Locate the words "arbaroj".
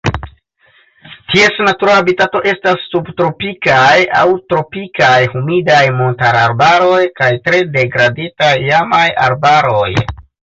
9.27-9.89